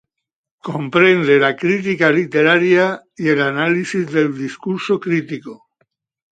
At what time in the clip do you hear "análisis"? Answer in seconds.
3.43-4.11